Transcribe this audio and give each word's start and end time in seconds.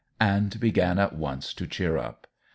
and 0.19 0.59
began 0.59 0.97
at 0.97 1.13
once 1.15 1.53
to 1.53 1.67
cheer 1.67 1.95
up. 1.95 2.25